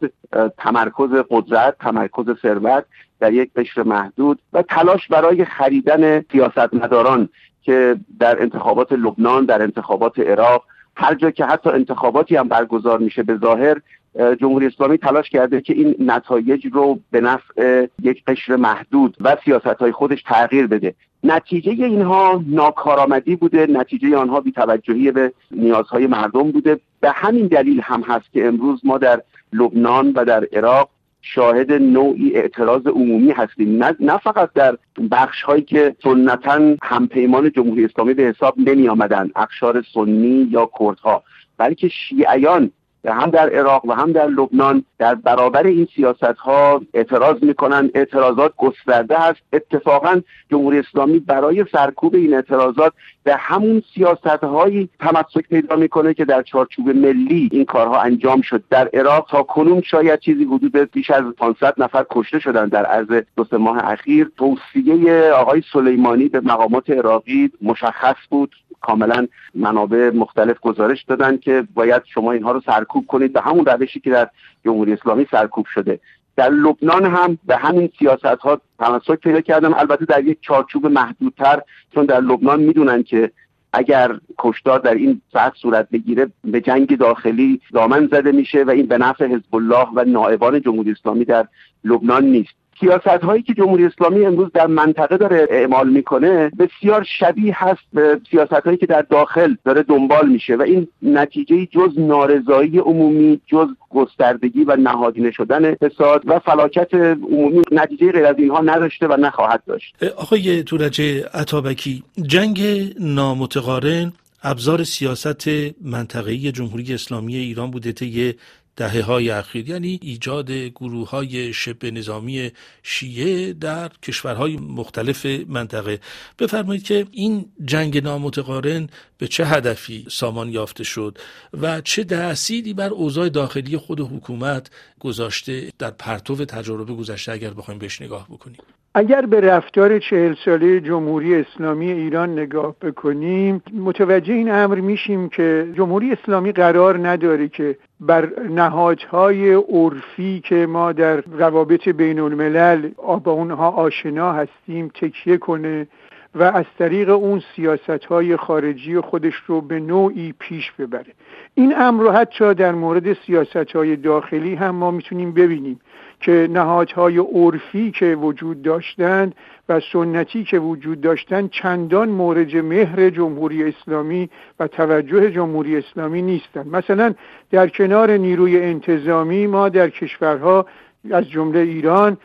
تمرکز 0.57 1.10
قدرت 1.29 1.75
تمرکز 1.79 2.25
ثروت 2.41 2.86
در 3.19 3.34
یک 3.34 3.53
قشر 3.53 3.84
محدود 3.84 4.39
و 4.53 4.62
تلاش 4.62 5.07
برای 5.07 5.46
خریدن 5.46 6.22
سیاستمداران 6.31 7.29
که 7.62 7.96
در 8.19 8.41
انتخابات 8.41 8.91
لبنان 8.91 9.46
در 9.46 9.62
انتخابات 9.62 10.19
عراق 10.19 10.63
هر 10.96 11.15
جا 11.15 11.31
که 11.31 11.46
حتی 11.46 11.69
انتخاباتی 11.69 12.36
هم 12.36 12.48
برگزار 12.48 13.00
میشه 13.00 13.24
به 13.24 13.38
ظاهر 13.38 13.81
جمهوری 14.17 14.65
اسلامی 14.65 14.97
تلاش 14.97 15.29
کرده 15.29 15.62
که 15.62 15.74
این 15.74 15.95
نتایج 16.00 16.67
رو 16.74 17.00
به 17.12 17.21
نفع 17.21 17.88
یک 18.01 18.24
قشر 18.25 18.55
محدود 18.55 19.17
و 19.21 19.38
سیاست 19.45 19.67
های 19.67 19.91
خودش 19.91 20.24
تغییر 20.24 20.67
بده. 20.67 20.95
نتیجه 21.24 21.71
اینها 21.71 22.43
ناکارآمدی 22.47 23.36
بوده 23.36 23.67
نتیجه 23.67 24.17
آنها 24.17 24.41
بیتوجهی 24.41 25.12
به 25.12 25.33
نیازهای 25.51 26.07
مردم 26.07 26.51
بوده. 26.51 26.79
به 27.00 27.12
همین 27.12 27.47
دلیل 27.47 27.81
هم 27.83 28.01
هست 28.01 28.31
که 28.33 28.47
امروز 28.47 28.81
ما 28.83 28.97
در 28.97 29.21
لبنان 29.53 30.12
و 30.15 30.25
در 30.25 30.47
عراق 30.53 30.89
شاهد 31.21 31.71
نوعی 31.71 32.36
اعتراض 32.36 32.88
عمومی 32.88 33.31
هستیم. 33.31 33.83
نه, 33.83 33.95
نه 34.00 34.17
فقط 34.17 34.50
در 34.53 34.77
بخش 35.12 35.41
هایی 35.41 35.62
که 35.62 35.95
سنتا 36.03 36.75
همپیمان 36.83 37.51
جمهوری 37.51 37.86
اسلامی 37.86 38.13
به 38.13 38.24
حساب 38.24 38.55
نمی 38.57 38.88
آمدن 38.88 39.31
اقشار 39.36 39.83
سنی 39.93 40.47
یا 40.51 40.69
کردها 40.79 41.24
بلکه 41.57 41.88
شیعیان 41.88 42.71
هم 43.13 43.29
در 43.29 43.49
عراق 43.49 43.85
و 43.85 43.93
هم 43.93 44.11
در 44.11 44.27
لبنان 44.27 44.83
در 44.99 45.15
برابر 45.15 45.63
این 45.63 45.87
سیاست 45.95 46.23
ها 46.23 46.81
اعتراض 46.93 47.43
می‌کنن 47.43 47.89
اعتراضات 47.95 48.53
گسترده 48.57 49.17
هست. 49.17 49.39
اتفاقا 49.53 50.21
جمهوری 50.51 50.79
اسلامی 50.79 51.19
برای 51.19 51.65
سرکوب 51.71 52.15
این 52.15 52.33
اعتراضات 52.33 52.93
به 53.23 53.35
همون 53.35 53.83
سیاست 53.95 54.43
هایی 54.43 54.89
تمسک 54.99 55.47
پیدا 55.49 55.75
می‌کنه 55.75 56.13
که 56.13 56.25
در 56.25 56.41
چارچوب 56.41 56.89
ملی 56.89 57.49
این 57.51 57.65
کارها 57.65 58.01
انجام 58.01 58.41
شد. 58.41 58.63
در 58.69 58.89
عراق 58.93 59.27
تا 59.29 59.43
کنون 59.43 59.81
شاید 59.81 60.19
چیزی 60.19 60.43
حدود 60.43 60.91
بیش 60.91 61.11
از 61.11 61.23
500 61.37 61.73
نفر 61.77 62.05
کشته 62.11 62.39
شدن 62.39 62.67
در 62.67 62.85
عرض 62.85 63.23
دو 63.35 63.43
سه 63.43 63.57
ماه 63.57 63.91
اخیر. 63.91 64.31
توصیه 64.37 65.31
آقای 65.31 65.63
سلیمانی 65.73 66.27
به 66.27 66.39
مقامات 66.39 66.89
عراقی 66.89 67.51
مشخص 67.61 68.15
بود. 68.29 68.55
کاملا 68.81 69.27
منابع 69.55 70.12
مختلف 70.15 70.60
گزارش 70.60 71.03
دادن 71.03 71.38
که 71.38 71.67
باید 71.74 72.01
شما 72.05 72.31
اینها 72.31 72.51
رو 72.51 72.62
سرکوب 72.65 73.07
کنید 73.07 73.34
به 73.34 73.41
همون 73.41 73.65
روشی 73.65 74.00
که 74.00 74.10
در 74.10 74.29
جمهوری 74.65 74.93
اسلامی 74.93 75.27
سرکوب 75.31 75.65
شده. 75.65 76.00
در 76.36 76.50
لبنان 76.50 77.05
هم 77.05 77.38
به 77.46 77.57
همین 77.57 77.89
سیاست 78.00 78.25
ها 78.25 78.62
تمسک 78.79 79.15
پیدا 79.15 79.41
کردن. 79.41 79.74
البته 79.74 80.05
در 80.05 80.24
یک 80.24 80.38
چارچوب 80.41 80.86
محدودتر 80.86 81.62
چون 81.96 82.05
در 82.05 82.19
لبنان 82.19 82.60
می‌دونن 82.60 83.03
که 83.03 83.31
اگر 83.74 84.19
کشتار 84.38 84.79
در 84.79 84.93
این 84.93 85.22
سطح 85.34 85.55
صورت 85.62 85.89
بگیره 85.89 86.27
به 86.43 86.62
جنگ 86.62 86.98
داخلی 86.98 87.62
دامن 87.74 88.07
زده 88.12 88.31
میشه 88.31 88.63
و 88.63 88.69
این 88.69 88.86
به 88.86 88.98
نفع 88.98 89.27
حزب 89.27 89.55
الله 89.55 89.88
و 89.96 90.03
نائبان 90.03 90.62
جمهوری 90.62 90.91
اسلامی 90.91 91.25
در 91.25 91.48
لبنان 91.84 92.25
نیست. 92.25 92.66
سیاست 92.79 93.07
هایی 93.24 93.43
که 93.43 93.53
جمهوری 93.53 93.86
اسلامی 93.86 94.25
امروز 94.25 94.51
در 94.53 94.67
منطقه 94.67 95.17
داره 95.17 95.48
اعمال 95.50 95.89
می‌کنه 95.89 96.51
بسیار 96.60 97.03
شبیه 97.19 97.63
هست 97.63 97.81
به 97.93 98.22
سیاست 98.31 98.53
هایی 98.65 98.77
که 98.77 98.86
در 98.86 99.01
داخل 99.01 99.55
داره 99.65 99.84
دنبال 99.84 100.29
میشه 100.29 100.55
و 100.55 100.62
این 100.62 100.88
نتیجه 101.01 101.65
جز 101.65 102.00
نارضایی 102.00 102.77
عمومی 102.79 103.41
جز 103.48 103.67
گستردگی 103.89 104.63
و 104.63 104.75
نهادینه 104.75 105.31
شدن 105.31 105.75
فساد 105.75 106.22
و 106.25 106.39
فلاکت 106.39 106.93
عمومی 106.93 107.62
نتیجه 107.72 108.12
غیر 108.12 108.25
از 108.25 108.36
اینها 108.38 108.62
نداشته 108.62 109.07
و 109.07 109.17
نخواهد 109.19 109.63
داشت. 109.67 109.96
آقای 110.17 110.63
تورج 110.63 111.01
عطابکی 111.34 112.03
جنگ 112.27 112.62
نامتقارن 113.00 114.12
ابزار 114.43 114.84
سیاست 114.84 115.48
منطقه‌ای 115.81 116.51
جمهوری 116.51 116.93
اسلامی 116.93 117.36
ایران 117.36 117.72
بوده 117.72 117.91
طی 117.91 118.34
دهه 118.77 119.01
های 119.01 119.29
اخیر 119.29 119.69
یعنی 119.69 120.00
ایجاد 120.01 120.51
گروه 120.51 121.10
های 121.10 121.53
شبه 121.53 121.91
نظامی 121.91 122.51
شیعه 122.84 123.53
در 123.53 123.91
کشورهای 124.03 124.57
مختلف 124.57 125.25
منطقه. 125.25 126.00
بفرمایید 126.39 126.84
که 126.84 127.05
این 127.12 127.46
جنگ 127.65 128.03
نامتقارن 128.03 128.89
به 129.17 129.27
چه 129.27 129.46
هدفی 129.46 130.05
سامان 130.12 130.50
یافته 130.50 130.84
شد 130.84 131.17
و 131.53 131.81
چه 131.81 132.03
تأثیری 132.03 132.74
بر 132.74 132.89
اوضاع 132.89 133.29
داخلی 133.29 133.77
خود 133.77 134.00
حکومت 134.00 134.69
گذاشته 135.00 135.72
در 135.79 135.91
پرتو 135.91 136.46
تجربه 136.46 136.93
گذشته 136.93 137.31
اگر 137.31 137.53
بخوایم 137.53 137.79
بهش 137.79 138.01
نگاه 138.01 138.27
بکنیم. 138.29 138.57
اگر 138.98 139.25
به 139.25 139.42
رفتار 139.42 140.00
چهل 140.00 140.36
ساله 140.46 140.80
جمهوری 140.80 141.36
اسلامی 141.36 141.92
ایران 141.92 142.32
نگاه 142.39 142.75
بکنیم 142.82 143.62
متوجه 143.74 144.34
این 144.34 144.51
امر 144.51 144.75
میشیم 144.75 145.30
که 145.30 145.68
جمهوری 145.74 146.12
اسلامی 146.12 146.51
قرار 146.51 147.08
نداره 147.08 147.48
که 147.48 147.77
بر 148.00 148.30
نهادهای 148.50 149.54
عرفی 149.54 150.39
که 150.39 150.66
ما 150.66 150.92
در 150.92 151.22
روابط 151.22 151.89
بین 151.89 152.20
الملل 152.20 152.89
با 153.24 153.32
اونها 153.32 153.70
آشنا 153.70 154.32
هستیم 154.32 154.88
تکیه 154.88 155.38
کنه 155.38 155.88
و 156.36 156.44
از 156.44 156.66
طریق 156.80 157.10
اون 157.10 157.42
سیاست 157.56 158.06
های 158.06 158.38
خارجی 158.38 159.00
خودش 159.00 159.36
رو 159.48 159.62
به 159.62 159.80
نوعی 159.80 160.34
پیش 160.39 160.72
ببره. 160.72 161.13
این 161.56 161.74
امر 161.77 162.04
رو 162.04 162.12
حتی 162.12 162.54
در 162.54 162.72
مورد 162.72 163.13
سیاست 163.13 163.75
های 163.75 163.96
داخلی 163.96 164.56
هم 164.56 164.75
ما 164.75 164.92
می‌تونیم 164.92 165.32
ببینیم. 165.32 165.80
که 166.19 166.47
نهادهای 166.51 167.17
عرفی 167.17 167.91
که 167.91 168.15
وجود 168.15 168.62
داشتند 168.62 169.36
و 169.69 169.81
سنتی 169.93 170.43
که 170.43 170.59
وجود 170.59 171.01
داشتند 171.01 171.50
چندان 171.50 172.09
مورد 172.09 172.55
مهر 172.55 173.09
جمهوری 173.09 173.63
اسلامی 173.63 174.29
و 174.59 174.67
توجه 174.67 175.31
جمهوری 175.31 175.77
اسلامی 175.77 176.21
نیستند. 176.21 176.67
مثلا 176.67 177.13
در 177.51 177.67
کنار 177.67 178.12
نیروی 178.12 178.62
انتظامی 178.62 179.47
ما 179.47 179.69
در 179.69 179.89
کشورها 179.89 180.65
از 181.12 181.29
جمله 181.29 181.59
ایران 181.59 182.17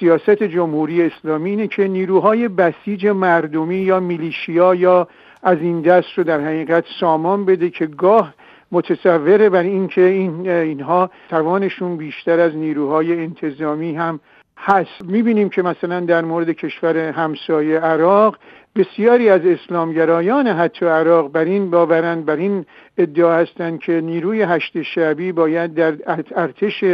سیاست 0.00 0.42
جمهوری 0.42 1.02
اسلامی 1.02 1.50
اینه 1.50 1.66
که 1.66 1.88
نیروهای 1.88 2.48
بسیج 2.48 3.06
مردمی 3.06 3.76
یا 3.76 4.00
میلیشیا 4.00 4.74
یا 4.74 5.08
از 5.42 5.58
این 5.58 5.80
دست 5.80 6.08
رو 6.16 6.24
در 6.24 6.40
حقیقت 6.40 6.84
سامان 7.00 7.44
بده 7.44 7.70
که 7.70 7.86
گاه 7.86 8.34
متصوره 8.72 9.48
بر 9.48 9.62
اینکه 9.62 10.00
این 10.00 10.48
اینها 10.48 11.10
توانشون 11.28 11.96
بیشتر 11.96 12.40
از 12.40 12.56
نیروهای 12.56 13.20
انتظامی 13.20 13.94
هم 13.94 14.20
هست. 14.58 15.04
می‌بینیم 15.04 15.48
که 15.48 15.62
مثلا 15.62 16.00
در 16.00 16.24
مورد 16.24 16.50
کشور 16.50 16.96
همسایه 16.96 17.80
عراق 17.80 18.38
بسیاری 18.76 19.28
از 19.28 19.40
اسلامگرایان 19.44 20.46
حتی 20.46 20.86
عراق 20.86 21.32
بر 21.32 21.44
این 21.44 21.70
باورند 21.70 22.24
بر 22.24 22.36
این 22.36 22.66
ادعا 22.98 23.32
هستند 23.32 23.78
که 23.80 24.00
نیروی 24.00 24.42
هشت 24.42 24.82
شعبی 24.82 25.32
باید 25.32 25.74
در 25.74 25.94
ارتش 26.36 26.84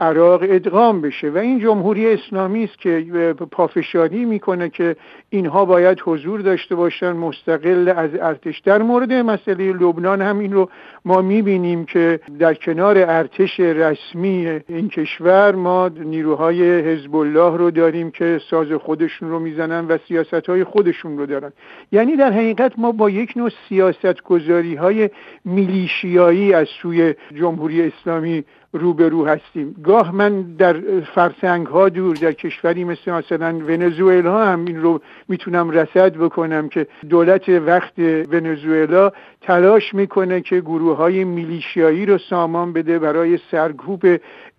عراق 0.00 0.40
ادغام 0.42 1.00
بشه 1.00 1.30
و 1.30 1.38
این 1.38 1.58
جمهوری 1.60 2.12
اسلامی 2.12 2.64
است 2.64 2.78
که 2.78 3.06
پافشاری 3.50 4.24
می‌کنه 4.24 4.68
که 4.68 4.96
اینها 5.30 5.64
باید 5.64 6.00
حضور 6.04 6.40
داشته 6.40 6.74
باشن 6.74 7.12
مستقل 7.12 7.92
از 7.96 8.10
ارتش. 8.20 8.58
در 8.58 8.82
مورد 8.82 9.12
مسئله 9.12 9.72
لبنان 9.72 10.22
هم 10.22 10.38
این 10.38 10.52
رو 10.52 10.70
ما 11.04 11.22
می‌بینیم 11.22 11.84
که 11.84 12.20
در 12.38 12.54
کنار 12.54 12.98
ارتش 12.98 13.60
رسمی 13.60 14.60
این 14.68 14.88
کشور 14.88 15.54
ما 15.54 15.88
نیروهای 15.88 16.80
حزب 16.80 17.16
الله 17.16 17.56
رو 17.56 17.70
داریم 17.70 18.10
که 18.10 18.40
ساز 18.50 18.72
خودشون 18.72 19.30
رو 19.30 19.38
می‌زنن 19.38 19.86
و 19.88 19.98
سیاست 20.08 20.48
های 20.48 20.64
خودشون 20.64 21.18
رو 21.18 21.26
دارن. 21.26 21.52
یعنی 21.92 22.16
در 22.16 22.32
حقیقت 22.32 22.72
ما 22.78 22.92
با 22.92 23.10
یک 23.10 23.32
نوع 23.36 23.50
سیاست 23.68 24.22
گذاری 24.22 24.74
های 24.74 25.10
میلیشیایی 25.44 26.54
از 26.54 26.66
سوی 26.82 27.14
جمهوری 27.34 27.82
اسلامی 27.82 28.44
روبرو 28.72 29.26
هستیم. 29.26 29.76
گاه 29.84 30.14
من 30.14 30.42
در 30.42 31.00
فرسنگ 31.00 31.66
ها 31.66 31.88
دور 31.88 32.16
در 32.16 32.32
کشوری 32.32 32.84
مثل 32.84 33.12
مثلا 33.12 33.58
ونزوئلا 33.68 34.46
هم 34.46 34.64
این 34.64 34.82
رو 34.82 35.00
می‌تونم 35.28 35.70
رسد 35.70 36.16
بکنم 36.16 36.68
که 36.68 36.86
دولت 37.08 37.48
وقت 37.48 37.98
ونزوئلا 37.98 39.12
تلاش 39.40 39.94
می‌کنه 39.94 40.40
که 40.40 40.60
گروه 40.60 40.96
های 40.96 41.24
میلیشیایی 41.24 42.06
رو 42.06 42.18
سامان 42.18 42.72
بده 42.72 42.98
برای 42.98 43.38
سرکوب 43.50 44.04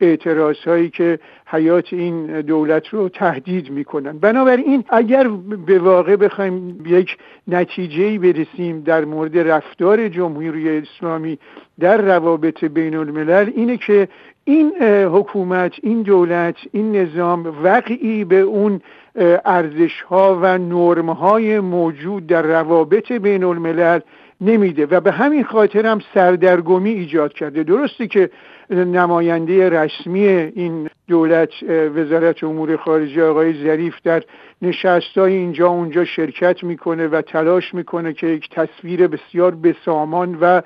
اعتراض 0.01 0.57
هایی 0.67 0.89
که 0.89 1.19
حیات 1.51 1.93
این 1.93 2.41
دولت 2.41 2.87
رو 2.87 3.09
تهدید 3.09 3.71
می‌کنن. 3.71 4.17
بنابراین 4.17 4.83
اگر 4.89 5.27
به 5.67 5.79
واقع 5.79 6.15
بخوایم 6.15 6.83
یک 6.85 7.17
نتیجه 7.47 8.19
برسیم 8.19 8.81
در 8.81 9.05
مورد 9.05 9.37
رفتار 9.37 10.07
جمهوری 10.07 10.77
اسلامی 10.77 11.39
در 11.79 12.01
روابط 12.01 12.63
بین 12.63 12.95
الملل 12.95 13.51
اینه 13.55 13.77
که 13.77 14.07
این 14.43 14.83
حکومت 15.11 15.73
این 15.83 16.01
دولت 16.01 16.55
این 16.71 16.95
نظام 16.95 17.55
وقعی 17.63 18.23
به 18.23 18.39
اون 18.39 18.81
ارزش 19.45 20.01
ها 20.01 20.39
و 20.41 20.57
نرم 20.57 21.09
های 21.09 21.59
موجود 21.59 22.27
در 22.27 22.41
روابط 22.41 23.11
بین 23.11 23.43
الملل 23.43 23.99
نمیده 24.41 24.85
و 24.85 24.99
به 24.99 25.11
همین 25.11 25.43
خاطر 25.43 25.85
هم 25.85 25.99
سردرگمی 26.13 26.89
ایجاد 26.89 27.33
کرده. 27.33 27.63
درسته 27.63 28.07
که 28.07 28.29
نماینده 28.69 29.69
رسمی 29.69 30.27
این 30.27 30.89
دولت 31.07 31.63
وزارت 31.95 32.43
امور 32.43 32.77
خارجه 32.77 33.23
آقای 33.23 33.63
ظریف 33.63 33.95
در 34.03 34.23
نشستای 34.61 35.33
اینجا 35.33 35.67
اونجا 35.67 36.05
شرکت 36.05 36.63
می‌کنه 36.63 37.07
و 37.07 37.21
تلاش 37.21 37.73
می‌کنه 37.73 38.13
که 38.13 38.27
یک 38.27 38.49
تصویر 38.49 39.07
بسیار 39.07 39.55
بسامان 39.55 40.37
و 40.41 40.61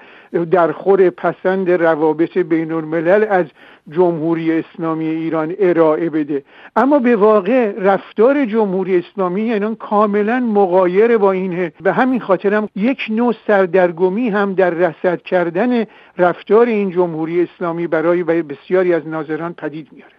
درخور 0.51 1.09
پسند 1.09 1.71
روابط 1.71 2.37
بین 2.37 2.71
الملل 2.71 3.25
از 3.29 3.45
جمهوری 3.91 4.51
اسلامی 4.51 5.05
ایران 5.05 5.55
ارائه 5.59 6.09
بده. 6.09 6.43
اما 6.75 6.99
به 6.99 7.15
واقع 7.15 7.71
رفتار 7.77 8.45
جمهوری 8.45 8.97
اسلامی 8.97 9.53
ایران 9.53 9.75
کاملا 9.75 10.39
مقایر 10.39 11.17
با 11.17 11.31
اینه. 11.31 11.73
به 11.81 11.93
همین 11.93 12.19
خاطر 12.19 12.53
هم 12.53 12.69
یک 12.75 12.99
نوع 13.09 13.35
سردرگمی 13.47 14.29
هم 14.29 14.53
در 14.53 14.69
رسد 14.69 15.21
کردن 15.21 15.85
رفتار 16.17 16.65
این 16.65 16.91
جمهوری 16.91 17.41
اسلامی 17.41 17.87
برای 17.87 18.23
بسیاری 18.23 18.93
از 18.93 19.07
ناظران 19.07 19.53
پدید 19.53 19.87
میاره. 19.91 20.13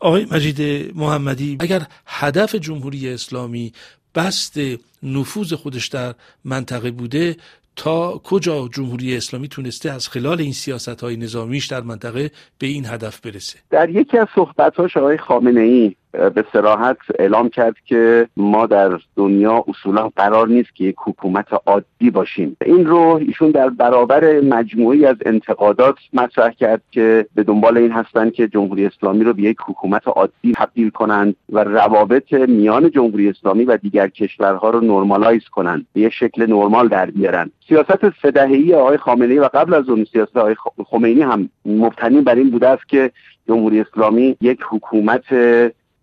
آقای 0.00 0.26
مجید 0.32 0.92
محمدی 0.96 1.56
اگر 1.60 1.82
هدف 2.06 2.54
جمهوری 2.54 3.08
اسلامی 3.08 3.72
بست 4.14 4.58
نفوذ 5.02 5.52
خودش 5.52 5.88
در 5.88 6.14
منطقه 6.44 6.90
بوده 6.90 7.36
تا 7.76 8.20
کجا 8.24 8.68
جمهوری 8.68 9.16
اسلامی 9.16 9.48
تونسته 9.48 9.90
از 9.90 10.08
خلال 10.08 10.40
این 10.40 10.52
سیاست 10.52 11.00
های 11.00 11.16
نظامیش 11.16 11.66
در 11.66 11.80
منطقه 11.80 12.30
به 12.58 12.66
این 12.66 12.86
هدف 12.86 13.20
برسه؟ 13.20 13.58
در 13.70 13.90
یکی 13.90 14.18
از 14.18 14.26
صحبت 14.34 14.80
آقای 14.96 15.18
خامنه 15.18 15.60
ای 15.60 15.94
به 16.12 16.44
سراحت 16.52 16.96
اعلام 17.18 17.48
کرد 17.48 17.74
که 17.84 18.28
ما 18.36 18.66
در 18.66 18.98
دنیا 19.16 19.64
اصولا 19.68 20.10
قرار 20.16 20.48
نیست 20.48 20.74
که 20.74 20.84
یک 20.84 20.96
حکومت 20.98 21.46
عادی 21.66 22.10
باشیم. 22.10 22.56
این 22.66 22.86
رو 22.86 23.20
ایشون 23.26 23.50
در 23.50 23.68
برابر 23.68 24.40
مجموعی 24.40 25.06
از 25.06 25.16
انتقادات 25.26 25.94
مطرح 26.12 26.50
کرد 26.50 26.82
که 26.90 27.26
به 27.34 27.42
دنبال 27.42 27.78
این 27.78 27.92
هستند 27.92 28.32
که 28.32 28.48
جمهوری 28.48 28.86
اسلامی 28.86 29.24
رو 29.24 29.32
به 29.32 29.42
یک 29.42 29.56
حکومت 29.66 30.08
عادی 30.08 30.52
تبدیل 30.54 30.90
کنند 30.90 31.36
و 31.52 31.64
روابط 31.64 32.32
میان 32.32 32.90
جمهوری 32.90 33.28
اسلامی 33.28 33.64
و 33.64 33.76
دیگر 33.76 34.08
کشورها 34.08 34.70
رو 34.70 34.80
نرمالایز 34.80 35.44
کنند 35.44 35.86
به 35.92 36.00
یک 36.00 36.12
شکل 36.12 36.46
نرمال 36.46 36.88
در 36.88 37.10
بیارن. 37.10 37.50
سیاست 37.68 38.20
سدهی 38.22 38.74
آقای 38.74 38.96
خامنه‌ای 38.96 39.38
و 39.38 39.48
قبل 39.54 39.74
از 39.74 39.88
اون 39.88 40.06
سیاست 40.12 40.36
آقای 40.36 40.56
خمینی 40.86 41.22
هم 41.22 41.48
مبتنی 41.66 42.20
بر 42.20 42.34
این 42.34 42.50
بوده 42.50 42.68
است 42.68 42.88
که 42.88 43.10
جمهوری 43.48 43.80
اسلامی 43.80 44.36
یک 44.40 44.60
حکومت 44.70 45.24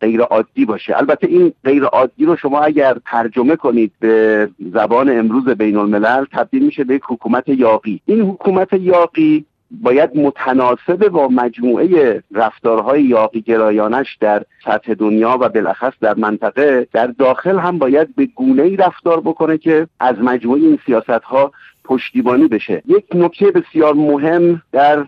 غیر 0.01 0.21
عادی 0.21 0.65
باشه. 0.65 0.97
البته 0.97 1.27
این 1.27 1.53
غیر 1.63 1.83
عادی 1.83 2.25
رو 2.25 2.35
شما 2.35 2.59
اگر 2.59 2.97
ترجمه 3.05 3.55
کنید 3.55 3.91
به 3.99 4.49
زبان 4.73 5.17
امروز 5.19 5.49
بین 5.49 5.77
الملل 5.77 6.25
تبدیل 6.31 6.65
میشه 6.65 6.83
به 6.83 6.95
یک 6.95 7.03
حکومت 7.07 7.49
یاقی. 7.49 8.01
این 8.05 8.21
حکومت 8.21 8.73
یاقی 8.73 9.45
باید 9.71 10.17
متناسب 10.17 11.07
با 11.07 11.27
مجموعه 11.27 12.23
رفتارهای 12.31 13.03
یاقی 13.03 13.41
گرایانش 13.41 14.17
در 14.19 14.43
سطح 14.65 14.93
دنیا 14.93 15.37
و 15.41 15.49
بالاخص 15.49 15.93
در 16.01 16.15
منطقه 16.15 16.87
در 16.93 17.07
داخل 17.07 17.59
هم 17.59 17.77
باید 17.77 18.15
به 18.15 18.25
گونه 18.25 18.63
ای 18.63 18.75
رفتار 18.75 19.19
بکنه 19.21 19.57
که 19.57 19.87
از 19.99 20.15
مجموعه 20.19 20.61
این 20.61 20.79
سیاست 20.85 21.09
ها 21.09 21.51
پشتیبانی 21.83 22.47
بشه. 22.47 22.81
یک 22.87 23.05
نکته 23.15 23.51
بسیار 23.51 23.93
مهم 23.93 24.61
در 24.71 25.05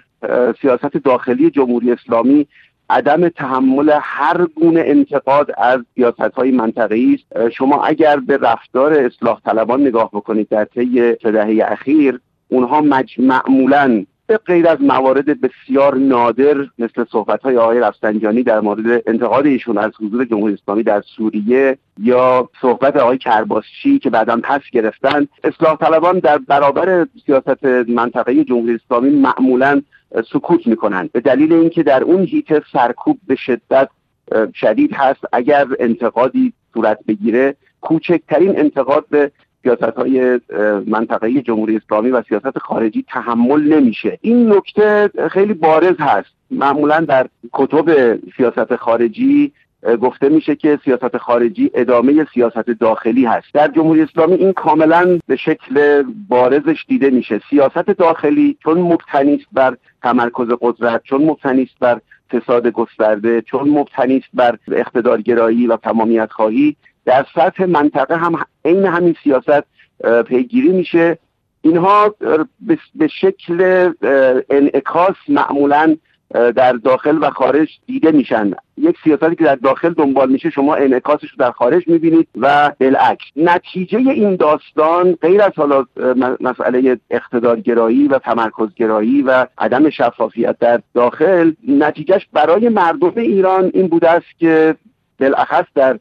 سیاست 0.62 0.98
داخلی 0.98 1.50
جمهوری 1.50 1.92
اسلامی 1.92 2.48
عدم 2.90 3.30
تحمل 3.30 4.00
هر 4.02 4.46
گونه 4.46 4.84
انتقاد 4.86 5.52
از 5.58 5.82
سیاست 5.96 6.20
های 6.20 6.52
منطقی 6.52 7.20
است. 7.20 7.50
شما 7.50 7.84
اگر 7.84 8.20
به 8.20 8.38
رفتار 8.38 8.94
اصلاح 8.94 9.42
طلبان 9.46 9.82
نگاه 9.82 10.10
بکنید 10.14 10.50
در 10.50 10.66
طی 10.66 11.16
دهه 11.24 11.72
اخیر 11.72 12.20
اونها 12.50 12.82
معمولا 13.18 14.06
به 14.30 14.38
غیر 14.38 14.68
از 14.68 14.82
موارد 14.82 15.42
بسیار 15.42 15.96
نادر 15.96 16.56
مثل 16.80 17.06
صحبت 17.12 17.42
های 17.42 17.58
آقای 17.58 17.80
رفسنجانی 17.80 18.44
در 18.44 18.60
مورد 18.60 19.04
انتقاد 19.08 19.46
ایشون 19.46 19.78
از 19.78 19.92
حضور 20.02 20.26
جمهوری 20.26 20.54
اسلامی 20.54 20.84
در 20.84 21.02
سوریه 21.02 21.78
یا 21.98 22.50
صحبت 22.62 22.98
آقای 22.98 23.18
کرباسچی 23.18 24.00
که 24.00 24.10
بعدا 24.10 24.40
پس 24.44 24.62
گرفتن 24.72 25.28
اصلاح 25.44 25.78
طلبان 25.78 26.20
در 26.20 26.38
برابر 26.38 27.08
سیاست 27.26 27.66
منطقه 27.90 28.44
جمهوری 28.44 28.76
اسلامی 28.86 29.10
معمولا 29.10 29.82
سکوت 30.34 30.68
می‌کنند 30.68 31.12
به 31.12 31.20
دلیل 31.20 31.54
اینکه 31.54 31.84
در 31.84 32.04
اون 32.04 32.24
هیت 32.24 32.64
سرکوب 32.74 33.20
به 33.28 33.36
شدت 33.36 33.90
شدید 34.54 34.94
هست. 34.94 35.20
اگر 35.34 35.68
انتقادی 35.80 36.54
صورت 36.74 37.00
بگیره 37.08 37.56
کوچکترین 37.82 38.60
انتقاد 38.60 39.06
به 39.10 39.32
سیاست 39.64 39.98
های 39.98 40.40
منطقه 40.88 41.42
جمهوری 41.42 41.76
اسلامی 41.76 42.10
و 42.10 42.24
سیاست 42.30 42.58
خارجی 42.58 43.06
تحمل 43.08 43.74
نمیشه. 43.74 44.18
این 44.22 44.54
نکته 44.54 45.10
خیلی 45.32 45.54
بارز 45.54 45.96
هست. 46.00 46.30
معمولا 46.52 47.00
در 47.00 47.28
کتب 47.54 48.16
سیاست 48.38 48.76
خارجی 48.76 49.54
گفته 50.02 50.30
میشه 50.30 50.56
که 50.56 50.80
سیاست 50.86 51.18
خارجی 51.18 51.72
ادامه 51.74 52.28
سیاست 52.34 52.70
داخلی 52.70 53.26
هست. 53.26 53.48
در 53.54 53.68
جمهوری 53.68 54.02
اسلامی 54.02 54.34
این 54.34 54.54
کاملا 54.54 55.20
به 55.28 55.36
شکل 55.36 56.04
بارزش 56.30 56.86
دیده 56.88 57.10
میشه. 57.10 57.42
سیاست 57.50 57.90
داخلی 57.90 58.58
چون 58.64 58.78
مبتنی 58.78 59.36
است 59.36 59.48
بر 59.52 59.78
تمرکز 60.04 60.48
قدرت 60.62 61.04
چون 61.04 61.26
مبتنی 61.26 61.64
است 61.64 61.80
بر 61.80 62.02
فساد 62.32 62.68
گسترده 62.68 63.42
چون 63.42 63.70
مبتنی 63.70 64.18
است 64.18 64.30
بر 64.34 64.58
اقتدارگرایی 64.72 65.68
و 65.68 65.78
تمامیت 65.78 66.32
خواهی 66.32 66.76
در 67.06 67.26
سطح 67.36 67.66
منطقه 67.66 68.18
هم 68.18 68.40
عین 68.66 68.86
همین 68.86 69.16
سیاست 69.24 69.64
پیگیری 70.28 70.70
میشه. 70.70 71.18
اینها 71.62 72.16
به 72.96 73.08
شکل 73.08 73.92
انعکاس 74.50 75.16
معمولا 75.30 75.96
در 76.32 76.74
داخل 76.74 77.18
و 77.22 77.30
خارج 77.30 77.70
دیده 77.88 78.12
میشن. 78.12 78.52
یک 78.78 78.98
سیاستی 79.04 79.36
که 79.36 79.44
در 79.44 79.56
داخل 79.56 79.94
دنبال 79.94 80.32
میشه 80.32 80.50
شما 80.50 80.76
انعکاسش 80.76 81.30
رو 81.30 81.36
در 81.38 81.52
خارج 81.52 81.88
می‌بینید 81.88 82.28
و 82.38 82.72
بالعکس. 82.80 83.26
نتیجه 83.36 83.98
این 83.98 84.36
داستان 84.36 85.18
غیر 85.22 85.42
از 85.42 85.52
حالا 85.56 85.86
مسئله 86.42 87.00
اقتدارگرایی 87.10 88.08
و 88.08 88.20
تمرکزگرایی 88.20 89.22
و 89.22 89.48
عدم 89.58 89.90
شفافیت 89.90 90.60
در 90.60 90.82
داخل 90.94 91.54
نتیجهش 91.68 92.28
برای 92.34 92.70
مردم 92.70 93.14
ایران 93.16 93.72
این 93.74 93.88
بوده 93.88 94.10
است 94.10 94.40
که 94.40 94.76
بالاخص 95.20 95.66
در 95.76 96.00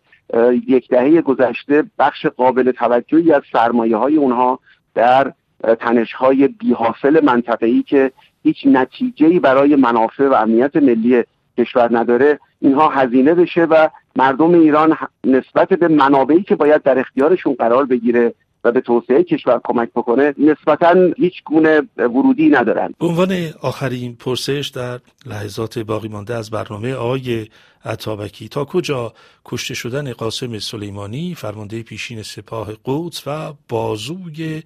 یک 0.66 0.88
دهه 0.88 1.22
گذشته 1.22 1.84
بخش 1.98 2.26
قابل 2.26 2.70
توجهی 2.70 3.32
از 3.32 3.42
سرمایه 3.52 3.96
های 3.96 4.16
اونها 4.16 4.58
در 4.94 5.32
تنش 5.80 6.12
های 6.12 6.48
بیحاصل 6.48 7.24
منطقه‌ای 7.24 7.82
که 7.82 8.12
هیچ 8.42 8.56
نتیجه 8.64 9.40
برای 9.40 9.76
منافع 9.76 10.28
و 10.28 10.32
امنیت 10.32 10.76
ملی 10.76 11.24
کشور 11.58 11.98
نداره. 11.98 12.40
اینها 12.60 12.88
هزینه 12.88 13.34
بشه 13.34 13.64
و 13.64 13.88
مردم 14.16 14.54
ایران 14.54 14.96
نسبت 15.24 15.68
به 15.68 15.88
منابعی 15.88 16.42
که 16.42 16.56
باید 16.56 16.82
در 16.82 16.98
اختیارشون 16.98 17.54
قرار 17.54 17.84
بگیره 17.84 18.34
و 18.64 18.72
به 18.72 18.80
توسعه 18.80 19.22
کشور 19.22 19.60
کمک 19.64 19.88
بکنه 19.94 20.34
نسبتا 20.38 20.94
هیچ 21.16 21.44
گونه 21.44 21.82
ورودی 21.96 22.48
ندارن. 22.48 22.94
به 23.00 23.06
عنوان 23.06 23.50
آخرین 23.62 24.16
پرسش 24.16 24.72
در 24.74 24.98
لحظات 25.26 25.78
باقی 25.78 26.08
مانده 26.08 26.34
از 26.34 26.50
برنامه 26.50 26.94
آقای 26.94 27.46
عطابکی 27.84 28.48
تا 28.48 28.64
کجا 28.64 29.12
کشته 29.44 29.74
شدن 29.74 30.12
قاسم 30.12 30.58
سلیمانی 30.58 31.34
فرمانده 31.34 31.82
پیشین 31.82 32.22
سپاه 32.22 32.68
قدس 32.84 33.22
و 33.26 33.52
بازوی 33.68 34.62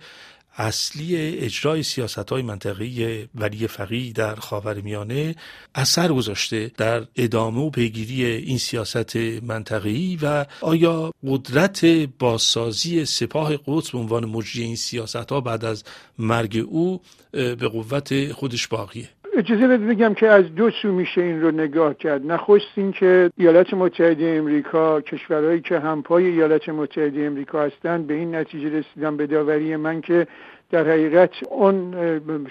اصلی 0.56 1.16
اجرای 1.16 1.82
سیاست 1.82 2.30
های 2.30 2.42
منطقی 2.42 3.28
ولی 3.34 3.66
فقی 3.66 4.12
در 4.12 4.34
خاورمیانه 4.34 5.34
اثر 5.74 6.12
گذاشته 6.12 6.70
در 6.76 7.06
ادامه 7.16 7.60
و 7.60 7.70
پیگیری 7.70 8.24
این 8.24 8.58
سیاست 8.58 9.16
منطقی 9.16 10.18
و 10.22 10.46
آیا 10.60 11.12
قدرت 11.26 11.84
بازسازی 12.18 13.04
سپاه 13.04 13.56
قدس 13.66 13.90
به 13.90 13.98
عنوان 13.98 14.24
مجری 14.24 14.62
این 14.62 14.76
سیاست 14.76 15.32
ها 15.32 15.40
بعد 15.40 15.64
از 15.64 15.84
مرگ 16.18 16.64
او 16.68 17.00
به 17.32 17.68
قوت 17.68 18.32
خودش 18.32 18.68
باقیه؟ 18.68 19.08
اجازه 19.36 19.68
بده 19.68 19.86
بگم 19.86 20.14
که 20.14 20.28
از 20.28 20.54
دو 20.54 20.70
سو 20.70 20.92
میشه 20.92 21.20
این 21.20 21.42
رو 21.42 21.50
نگاه 21.50 21.94
کرد. 21.94 22.32
نخست 22.32 22.66
این 22.74 22.92
که 22.92 23.30
ایالات 23.36 23.74
متحده 23.74 24.34
امریکا 24.38 25.00
کشورهایی 25.00 25.60
که 25.60 25.78
همپای 25.78 26.26
ایالات 26.26 26.68
متحده 26.68 27.24
امریکا 27.24 27.62
هستند 27.62 28.06
به 28.06 28.14
این 28.14 28.34
نتیجه 28.34 28.78
رسیدن 28.78 29.16
به 29.16 29.26
داوری 29.26 29.76
من 29.76 30.00
که 30.00 30.26
در 30.70 30.88
حقیقت 30.88 31.30
اون 31.50 31.94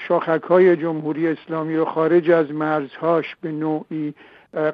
شاخک 0.07 0.43
های 0.43 0.75
جمهوری 0.75 1.27
اسلامی 1.27 1.75
رو 1.75 1.85
خارج 1.85 2.31
از 2.31 2.51
مرزهاش 2.51 3.35
به 3.41 3.51
نوعی 3.51 4.13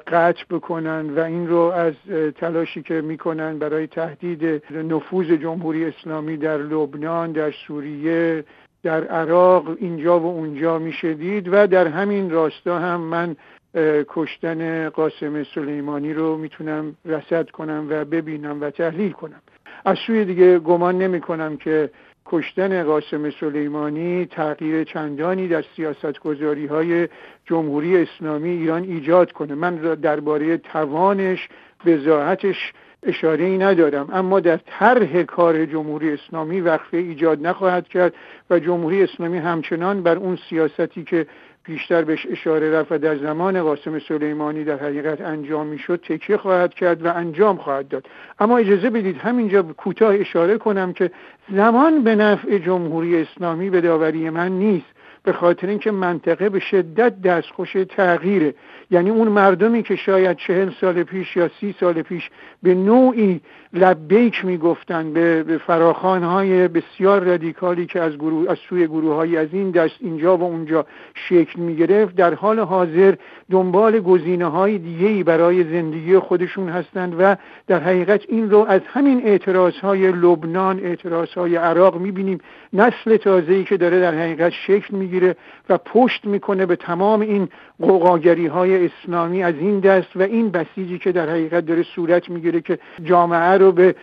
قطع 0.06 0.44
بکنن 0.50 1.10
و 1.10 1.20
این 1.20 1.48
رو 1.48 1.58
از 1.58 1.94
تلاشی 2.36 2.82
که 2.82 3.00
می‌کنن 3.00 3.58
برای 3.58 3.86
تهدید 3.86 4.62
نفوذ 4.70 5.26
جمهوری 5.26 5.84
اسلامی 5.84 6.36
در 6.36 6.56
لبنان 6.56 7.32
در 7.32 7.50
سوریه 7.66 8.44
در 8.82 9.04
عراق 9.04 9.76
اینجا 9.80 10.20
و 10.20 10.26
اونجا 10.26 10.78
میشه 10.78 11.14
دید 11.14 11.48
و 11.52 11.66
در 11.66 11.86
همین 11.86 12.30
راستا 12.30 12.78
هم 12.78 13.00
من 13.00 13.36
کشتن 14.08 14.88
قاسم 14.88 15.44
سلیمانی 15.54 16.14
رو 16.14 16.36
می‌تونم 16.36 16.96
رسد 17.04 17.50
کنم 17.50 17.86
و 17.90 18.04
ببینم 18.04 18.60
و 18.60 18.70
تحلیل 18.70 19.12
کنم. 19.12 19.42
از 19.84 19.96
سوی 20.06 20.24
دیگه 20.24 20.58
گمان 20.58 20.98
نمی 20.98 21.20
کنم 21.20 21.56
که 21.56 21.90
کشتن 22.26 22.82
قاسم 22.82 23.30
سلیمانی 23.30 24.26
تغییر 24.26 24.84
چندانی 24.84 25.48
در 25.48 25.64
سیاست 25.76 26.20
گذاری 26.20 26.66
های 26.66 27.08
جمهوری 27.44 27.96
اسلامی 27.96 28.50
ایران 28.50 28.82
ایجاد 28.82 29.32
کنه. 29.32 29.54
من 29.54 29.76
درباره 29.76 30.56
توانش 30.56 31.48
بزاعتش 31.86 32.72
اشاره 33.02 33.44
ای 33.44 33.58
ندارم. 33.58 34.08
اما 34.12 34.40
در 34.40 34.56
طرح 34.56 35.22
کار 35.22 35.66
جمهوری 35.66 36.12
اسلامی 36.12 36.60
وقفه 36.60 36.96
ایجاد 36.96 37.46
نخواهد 37.46 37.88
کرد 37.88 38.14
و 38.50 38.58
جمهوری 38.58 39.02
اسلامی 39.02 39.38
همچنان 39.38 40.02
بر 40.02 40.16
اون 40.16 40.38
سیاستی 40.50 41.04
که 41.04 41.26
بیشتر 41.64 42.04
بهش 42.04 42.26
اشاره 42.30 42.70
رفت 42.70 42.92
و 42.92 42.98
در 42.98 43.16
زمان 43.16 43.62
قاسم 43.62 43.98
سلیمانی 43.98 44.64
در 44.64 44.76
حقیقت 44.76 45.20
انجام 45.20 45.66
می‌شد 45.66 46.00
تکیه 46.08 46.36
خواهد 46.36 46.74
کرد 46.74 47.06
و 47.06 47.12
انجام 47.14 47.56
خواهد 47.56 47.88
داد. 47.88 48.06
اما 48.38 48.58
اجازه 48.58 48.90
بدید 48.90 49.16
همینجا 49.16 49.62
کوتاه 49.62 50.14
اشاره 50.14 50.58
کنم 50.58 50.92
که 50.92 51.10
زمان 51.52 52.04
به 52.04 52.14
نفع 52.14 52.58
جمهوری 52.58 53.22
اسلامی 53.22 53.70
به 53.70 53.80
داوری 53.80 54.30
من 54.30 54.52
نیست. 54.52 54.97
به 55.28 55.34
خاطر 55.34 55.66
اینکه 55.66 55.90
منطقه 55.90 56.48
به 56.48 56.58
شدت 56.58 57.22
دستخوش 57.22 57.76
تغییره. 57.88 58.54
یعنی 58.90 59.10
اون 59.10 59.28
مردمی 59.28 59.82
که 59.82 59.96
شاید 59.96 60.36
چهل 60.36 60.70
سال 60.80 61.02
پیش 61.02 61.36
یا 61.36 61.50
سی 61.60 61.74
سال 61.80 62.02
پیش 62.02 62.30
به 62.62 62.74
نوعی 62.74 63.40
لبیک 63.72 64.44
می‌گفتن 64.44 65.12
به, 65.12 65.42
به 65.42 65.58
فراخانهای 65.58 66.68
بسیار 66.68 67.24
رادیکالی 67.24 67.86
که 67.86 68.00
از, 68.00 68.16
گروه، 68.16 68.50
از 68.50 68.58
سوی 68.68 68.86
گروه 68.86 69.14
های 69.14 69.36
از 69.36 69.48
این 69.52 69.70
دست 69.70 69.94
اینجا 70.00 70.36
و 70.36 70.42
اونجا 70.42 70.86
شکل 71.14 71.60
می 71.60 71.76
گرفت 71.76 72.16
در 72.16 72.34
حال 72.34 72.58
حاضر 72.60 73.14
دنبال 73.50 74.00
گزینه 74.00 74.46
های 74.46 74.78
دیگه 74.78 75.24
برای 75.24 75.64
زندگی 75.64 76.18
خودشون 76.18 76.68
هستند 76.68 77.14
و 77.18 77.36
در 77.66 77.80
حقیقت 77.80 78.20
این 78.28 78.50
رو 78.50 78.66
از 78.68 78.80
همین 78.86 79.22
اعتراض 79.24 79.74
های 79.74 80.12
لبنان 80.12 80.80
اعتراض 80.80 81.28
های 81.28 81.56
عراق 81.56 82.00
می 82.00 82.12
بینیم 82.12 82.38
نسل 82.72 83.16
تازه 83.16 83.52
ای 83.52 83.64
که 83.64 83.76
داره 83.76 84.00
در 84.00 84.14
حقیقت 84.14 84.52
شکل 84.66 84.96
می‌گیره. 84.96 85.17
و 85.68 85.78
پشت 85.78 86.24
می‌کنه 86.24 86.66
به 86.66 86.76
تمام 86.76 87.20
این 87.20 87.48
قوقاگری 87.80 88.46
های 88.46 88.86
اسلامی 88.86 89.42
از 89.42 89.54
این 89.54 89.80
دست 89.80 90.16
و 90.16 90.22
این 90.22 90.50
بسیجی 90.50 90.98
که 90.98 91.12
در 91.12 91.28
حقیقت 91.28 91.66
داره 91.66 91.82
صورت 91.82 92.30
می‌گیره 92.30 92.60
که 92.60 92.78
جامعه 93.02 93.58
رو 93.58 93.72
به 93.72 93.94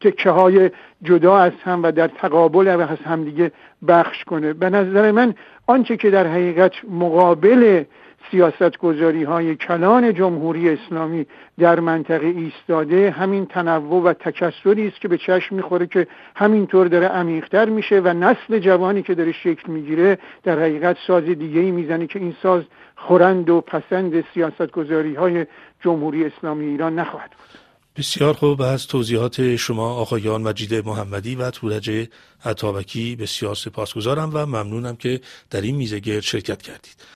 تکه 0.00 0.30
های 0.30 0.70
جدا 1.02 1.38
از 1.38 1.52
هم 1.64 1.82
و 1.82 1.92
در 1.92 2.08
تقابل 2.08 2.76
و 2.76 2.80
از 2.80 2.98
همدیگه 3.04 3.52
بخش 3.88 4.24
کنه. 4.24 4.52
به 4.52 4.70
نظر 4.70 5.10
من 5.10 5.34
آنچه 5.66 5.96
که 5.96 6.10
در 6.10 6.26
حقیقت 6.26 6.72
مقابل 6.90 7.84
سیاست 8.30 8.78
گذاری 8.78 9.24
های 9.24 9.56
کلان 9.56 10.14
جمهوری 10.14 10.70
اسلامی 10.70 11.26
در 11.58 11.80
منطقه 11.80 12.26
ایستاده 12.26 13.10
همین 13.10 13.46
تنوع 13.46 14.02
و 14.02 14.12
تکسری 14.12 14.88
است 14.88 15.00
که 15.00 15.08
به 15.08 15.18
چشم 15.18 15.54
می‌خوره 15.54 15.86
که 15.86 16.06
همینطور 16.36 16.88
داره 16.88 17.06
عمیقتر 17.06 17.68
میشه 17.68 18.00
و 18.00 18.08
نسل 18.08 18.58
جوانی 18.58 19.02
که 19.02 19.14
داره 19.14 19.32
شکل 19.32 19.72
می‌گیره 19.72 20.18
در 20.42 20.60
حقیقت 20.60 20.96
ساز 21.06 21.24
دیگه 21.24 21.60
ای 21.60 21.70
می‌زنه 21.70 22.06
که 22.06 22.18
این 22.18 22.34
ساز 22.42 22.62
خورند 22.96 23.50
و 23.50 23.60
پسند 23.60 24.24
سیاست 24.34 24.70
گذاری 24.70 25.14
های 25.14 25.46
جمهوری 25.84 26.24
اسلامی 26.24 26.66
ایران 26.66 26.98
نخواهد 26.98 27.30
بود. 27.30 27.60
بسیار 27.96 28.34
خوب. 28.34 28.62
از 28.62 28.86
توضیحات 28.86 29.56
شما 29.56 29.94
آقایان 29.94 30.42
مجید 30.42 30.74
محمدی 30.74 31.34
و 31.34 31.50
تورج 31.50 32.08
عطابکی 32.44 33.16
بسیار 33.16 33.54
سپاسگزارم 33.54 34.30
و 34.34 34.46
ممنونم 34.46 34.96
که 34.96 35.20
در 35.50 35.60
این 35.60 35.76
میزه 35.76 35.98
گرد 35.98 36.20
شرکت 36.20 36.62
کردید. 36.62 36.96